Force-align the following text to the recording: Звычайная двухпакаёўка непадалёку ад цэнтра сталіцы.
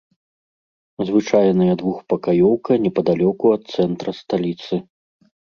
Звычайная 1.09 1.75
двухпакаёўка 1.83 2.71
непадалёку 2.89 3.45
ад 3.59 3.63
цэнтра 3.75 4.11
сталіцы. 4.23 4.73